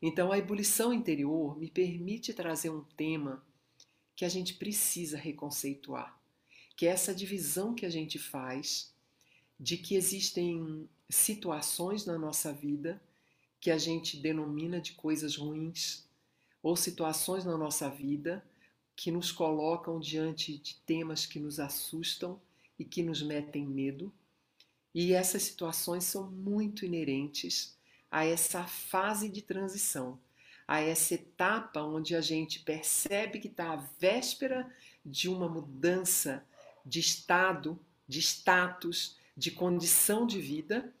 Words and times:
Então, 0.00 0.30
a 0.30 0.38
ebulição 0.38 0.92
interior 0.92 1.58
me 1.58 1.70
permite 1.70 2.34
trazer 2.34 2.70
um 2.70 2.84
tema 2.96 3.44
que 4.14 4.24
a 4.24 4.28
gente 4.28 4.54
precisa 4.54 5.16
reconceituar, 5.16 6.18
que 6.76 6.86
é 6.86 6.90
essa 6.90 7.14
divisão 7.14 7.74
que 7.74 7.86
a 7.86 7.90
gente 7.90 8.18
faz 8.18 8.92
de 9.58 9.76
que 9.76 9.94
existem 9.94 10.88
situações 11.08 12.04
na 12.04 12.18
nossa 12.18 12.52
vida 12.52 13.00
que 13.60 13.70
a 13.70 13.78
gente 13.78 14.16
denomina 14.16 14.80
de 14.80 14.92
coisas 14.92 15.36
ruins, 15.36 16.04
ou 16.62 16.76
situações 16.76 17.44
na 17.44 17.56
nossa 17.56 17.88
vida 17.88 18.44
que 18.94 19.10
nos 19.10 19.30
colocam 19.30 20.00
diante 20.00 20.56
de 20.58 20.76
temas 20.86 21.26
que 21.26 21.38
nos 21.38 21.58
assustam 21.60 22.40
e 22.78 22.84
que 22.84 23.02
nos 23.02 23.22
metem 23.22 23.66
medo. 23.66 24.12
E 24.94 25.12
essas 25.12 25.42
situações 25.42 26.04
são 26.04 26.30
muito 26.30 26.84
inerentes 26.84 27.76
a 28.10 28.24
essa 28.24 28.64
fase 28.64 29.28
de 29.28 29.42
transição, 29.42 30.18
a 30.66 30.80
essa 30.80 31.14
etapa 31.14 31.82
onde 31.82 32.14
a 32.14 32.20
gente 32.20 32.60
percebe 32.60 33.38
que 33.38 33.48
está 33.48 33.72
à 33.72 33.76
véspera 33.98 34.70
de 35.04 35.28
uma 35.28 35.48
mudança 35.48 36.44
de 36.84 37.00
estado, 37.00 37.78
de 38.08 38.20
status, 38.20 39.16
de 39.36 39.50
condição 39.50 40.26
de 40.26 40.40
vida, 40.40 40.92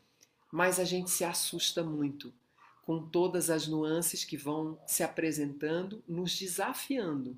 mas 0.52 0.78
a 0.78 0.84
gente 0.84 1.10
se 1.10 1.24
assusta 1.24 1.82
muito 1.82 2.32
com 2.82 3.02
todas 3.02 3.50
as 3.50 3.66
nuances 3.66 4.24
que 4.24 4.36
vão 4.36 4.78
se 4.86 5.02
apresentando, 5.02 6.02
nos 6.06 6.38
desafiando, 6.38 7.36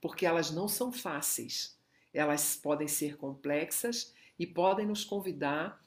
porque 0.00 0.26
elas 0.26 0.50
não 0.50 0.66
são 0.66 0.90
fáceis. 0.90 1.76
Elas 2.12 2.56
podem 2.56 2.88
ser 2.88 3.16
complexas 3.16 4.12
e 4.36 4.46
podem 4.46 4.86
nos 4.86 5.04
convidar 5.04 5.80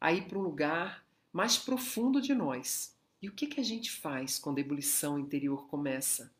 a 0.00 0.12
ir 0.12 0.26
para 0.26 0.38
um 0.38 0.42
lugar 0.42 1.04
mais 1.32 1.56
profundo 1.56 2.20
de 2.20 2.34
nós. 2.34 2.96
E 3.20 3.28
o 3.28 3.32
que, 3.32 3.46
que 3.46 3.60
a 3.60 3.64
gente 3.64 3.90
faz 3.90 4.38
quando 4.38 4.58
a 4.58 4.60
ebulição 4.60 5.18
interior 5.18 5.66
começa? 5.66 6.32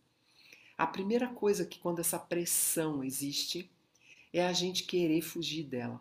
A 0.77 0.87
primeira 0.87 1.29
coisa 1.29 1.67
que, 1.67 1.79
quando 1.79 1.99
essa 1.99 2.19
pressão 2.19 3.03
existe, 3.03 3.71
é 4.33 4.47
a 4.47 4.53
gente 4.53 4.85
querer 4.85 5.23
fugir 5.23 5.65
dela. 5.65 6.01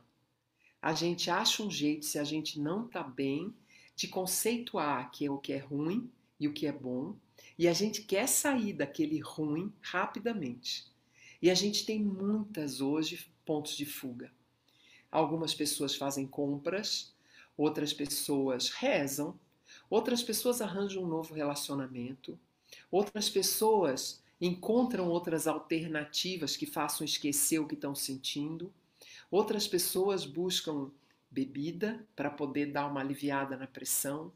A 0.82 0.94
gente 0.94 1.30
acha 1.32 1.64
um 1.64 1.72
jeito, 1.72 2.06
se 2.06 2.20
a 2.20 2.24
gente 2.24 2.60
não 2.60 2.86
está 2.86 3.02
bem, 3.02 3.54
de 3.96 4.08
conceituar 4.08 5.10
que 5.12 5.26
é 5.26 5.32
o 5.32 5.40
que 5.40 5.52
é 5.52 5.58
ruim 5.58 6.10
e 6.40 6.48
o 6.48 6.54
que 6.54 6.68
é 6.68 6.72
bom, 6.72 7.16
e 7.58 7.68
a 7.68 7.74
gente 7.74 8.04
quer 8.04 8.28
sair 8.28 8.74
daquele 8.74 9.20
ruim 9.20 9.74
rapidamente. 9.82 10.86
E 11.42 11.50
a 11.50 11.56
gente 11.56 11.86
tem 11.86 12.04
muitas 12.04 12.80
hoje 12.82 13.28
pontos 13.44 13.76
de 13.76 13.86
fuga. 13.86 14.32
Algumas 15.12 15.56
pessoas 15.56 15.96
fazem 15.96 16.28
compras, 16.28 17.14
outras 17.58 17.92
pessoas 17.92 18.70
rezam, 18.70 19.38
outras 19.90 20.22
pessoas 20.22 20.62
arranjam 20.62 21.04
um 21.04 21.08
novo 21.08 21.34
relacionamento, 21.34 22.40
outras 22.92 23.30
pessoas 23.30 24.22
encontram 24.40 25.10
outras 25.10 25.48
alternativas 25.48 26.56
que 26.56 26.68
façam 26.68 27.04
esquecer 27.04 27.60
o 27.60 27.68
que 27.68 27.74
estão 27.74 27.96
sentindo, 27.96 28.72
outras 29.32 29.68
pessoas 29.68 30.26
buscam 30.26 30.92
bebida 31.30 32.06
para 32.16 32.30
poder 32.30 32.68
dar 32.68 32.88
uma 32.88 33.02
aliviada 33.02 33.58
na 33.58 33.68
pressão. 33.68 34.32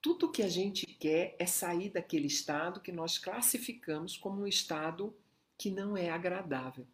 Tudo 0.00 0.30
que 0.30 0.42
a 0.42 0.48
gente 0.48 0.86
quer 0.86 1.36
é 1.38 1.46
sair 1.46 1.90
daquele 1.90 2.26
estado 2.26 2.80
que 2.80 2.90
nós 2.90 3.18
classificamos 3.18 4.16
como 4.16 4.42
um 4.42 4.46
estado 4.46 5.14
que 5.56 5.70
não 5.70 5.96
é 5.96 6.08
agradável. 6.08 6.86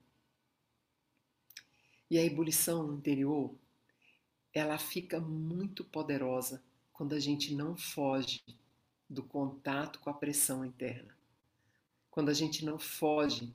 E 2.11 2.19
a 2.19 2.25
ebulição 2.25 2.95
interior 2.95 3.55
ela 4.55 4.79
fica 4.79 5.21
muito 5.21 5.85
poderosa 5.85 6.63
quando 6.93 7.13
a 7.15 7.19
gente 7.19 7.53
não 7.53 7.77
foge 7.77 8.41
do 9.11 9.23
contato 9.23 9.99
com 9.99 10.09
a 10.09 10.15
pressão 10.15 10.65
interna. 10.65 11.15
Quando 12.09 12.29
a 12.29 12.33
gente 12.33 12.65
não 12.65 12.79
foge 12.79 13.53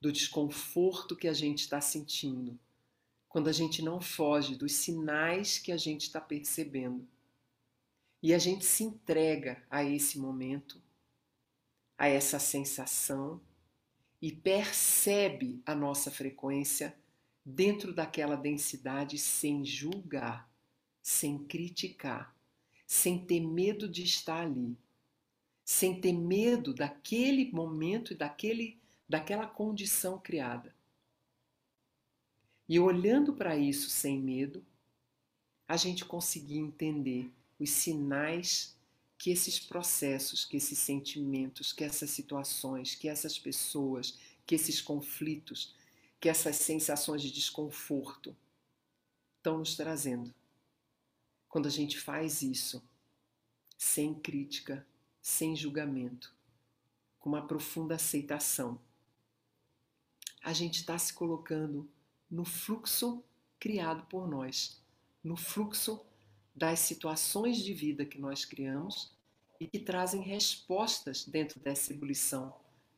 do 0.00 0.10
desconforto 0.10 1.14
que 1.14 1.28
a 1.28 1.32
gente 1.32 1.60
está 1.60 1.80
sentindo. 1.80 2.58
Quando 3.28 3.48
a 3.48 3.52
gente 3.52 3.80
não 3.82 4.00
foge 4.00 4.56
dos 4.56 4.72
sinais 4.72 5.58
que 5.58 5.70
a 5.70 5.76
gente 5.76 6.02
está 6.02 6.20
percebendo. 6.20 7.06
E 8.20 8.34
a 8.34 8.38
gente 8.38 8.64
se 8.64 8.82
entrega 8.82 9.62
a 9.70 9.84
esse 9.84 10.18
momento, 10.18 10.82
a 11.96 12.08
essa 12.08 12.40
sensação 12.40 13.40
e 14.20 14.32
percebe 14.32 15.62
a 15.64 15.74
nossa 15.74 16.10
frequência 16.10 16.94
dentro 17.44 17.92
daquela 17.92 18.36
densidade 18.36 19.18
sem 19.18 19.64
julgar, 19.64 20.50
sem 21.02 21.38
criticar, 21.38 22.34
sem 22.86 23.24
ter 23.24 23.40
medo 23.40 23.88
de 23.88 24.02
estar 24.02 24.42
ali, 24.42 24.76
sem 25.64 26.00
ter 26.00 26.12
medo 26.12 26.74
daquele 26.74 27.50
momento 27.52 28.12
e 28.12 28.16
daquele, 28.16 28.78
daquela 29.08 29.46
condição 29.46 30.18
criada. 30.18 30.74
E 32.68 32.78
olhando 32.78 33.32
para 33.32 33.56
isso 33.56 33.88
sem 33.90 34.20
medo, 34.20 34.64
a 35.66 35.76
gente 35.76 36.04
conseguir 36.04 36.58
entender 36.58 37.30
os 37.58 37.70
sinais 37.70 38.76
que 39.16 39.30
esses 39.30 39.60
processos, 39.60 40.44
que 40.44 40.56
esses 40.56 40.78
sentimentos, 40.78 41.72
que 41.72 41.84
essas 41.84 42.10
situações, 42.10 42.94
que 42.94 43.08
essas 43.08 43.38
pessoas, 43.38 44.18
que 44.46 44.54
esses 44.54 44.80
conflitos 44.80 45.74
que 46.20 46.28
essas 46.28 46.56
sensações 46.56 47.22
de 47.22 47.32
desconforto 47.32 48.36
estão 49.38 49.58
nos 49.58 49.74
trazendo. 49.74 50.34
Quando 51.48 51.66
a 51.66 51.70
gente 51.70 51.98
faz 51.98 52.42
isso, 52.42 52.82
sem 53.78 54.14
crítica, 54.14 54.86
sem 55.22 55.56
julgamento, 55.56 56.32
com 57.18 57.30
uma 57.30 57.46
profunda 57.46 57.94
aceitação, 57.94 58.78
a 60.42 60.52
gente 60.52 60.80
está 60.80 60.98
se 60.98 61.12
colocando 61.12 61.90
no 62.30 62.44
fluxo 62.44 63.24
criado 63.58 64.06
por 64.06 64.28
nós, 64.28 64.80
no 65.24 65.36
fluxo 65.36 66.04
das 66.54 66.80
situações 66.80 67.58
de 67.58 67.72
vida 67.72 68.04
que 68.04 68.18
nós 68.18 68.44
criamos 68.44 69.12
e 69.58 69.66
que 69.66 69.78
trazem 69.78 70.20
respostas 70.22 71.24
dentro 71.24 71.58
dessa 71.60 71.92
ebulição 71.92 72.54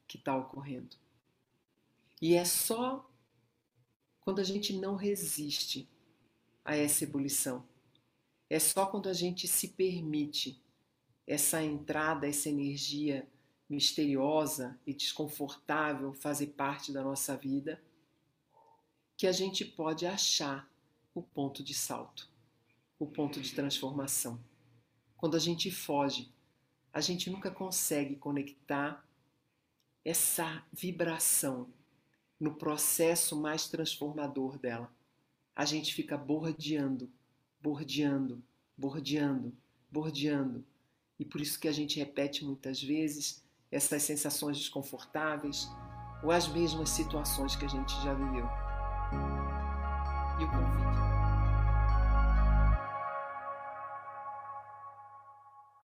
que 0.07 0.17
está 0.17 0.37
ocorrendo. 0.37 0.97
E 2.21 2.35
é 2.35 2.45
só 2.45 3.09
quando 4.23 4.41
a 4.41 4.45
gente 4.45 4.73
não 4.73 4.95
resiste 4.95 5.89
a 6.65 6.77
essa 6.77 7.05
ebulição. 7.05 7.67
É 8.49 8.59
só 8.59 8.87
quando 8.87 9.09
a 9.09 9.13
gente 9.13 9.49
se 9.49 9.69
permite 9.69 10.63
essa 11.27 11.63
entrada, 11.63 12.27
essa 12.27 12.49
energia 12.49 13.29
misteriosa 13.69 14.79
e 14.87 14.95
desconfortável 14.95 16.13
fazer 16.13 16.49
parte 16.49 16.93
da 16.93 17.03
nossa 17.03 17.37
vida, 17.37 17.83
que 19.17 19.27
a 19.27 19.33
gente 19.33 19.65
pode 19.65 20.07
achar 20.07 20.71
o 21.15 21.23
ponto 21.23 21.63
de 21.63 21.75
salto, 21.75 22.29
o 22.99 23.07
ponto 23.07 23.41
de 23.41 23.55
transformação. 23.55 24.43
Quando 25.17 25.37
a 25.37 25.41
gente 25.41 25.71
foge, 25.71 26.33
a 26.93 27.01
gente 27.01 27.31
nunca 27.31 27.51
consegue 27.51 28.17
conectar 28.17 29.07
essa 30.05 30.65
vibração 30.73 31.73
no 32.43 32.53
processo 32.53 33.41
mais 33.41 33.69
transformador 33.69 34.59
dela. 34.59 34.91
A 35.55 35.65
gente 35.65 35.95
fica 35.95 36.19
bordeando, 36.19 37.09
bordeando, 37.63 38.43
bordeando, 38.77 39.53
bordeando. 39.89 40.65
E 41.21 41.25
por 41.25 41.41
isso 41.41 41.61
que 41.61 41.69
a 41.69 41.73
gente 41.73 42.01
repete 42.01 42.45
muitas 42.45 42.83
vezes 42.83 43.45
essas 43.71 44.03
sensações 44.03 44.59
desconfortáveis 44.59 45.69
ou 46.25 46.33
as 46.33 46.49
mesmas 46.49 46.91
situações 46.91 47.55
que 47.55 47.65
a 47.65 47.69
gente 47.69 47.93
já 48.03 48.13
viveu. 48.13 48.49
E 50.41 50.45
o 50.45 50.51
convite 50.51 51.32